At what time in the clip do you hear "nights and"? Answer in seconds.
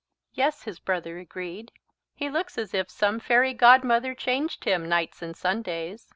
4.89-5.37